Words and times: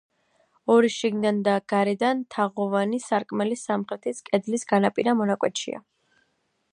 ორი 0.75 0.87
შიგნიდან 0.93 1.41
და 1.47 1.53
გარედან 1.73 2.23
თაღოვანი 2.35 3.01
სარკმელი 3.03 3.57
სამხრეთის 3.65 4.23
კედლის 4.31 4.69
განაპირა 4.73 5.17
მონაკვეთშია. 5.21 5.83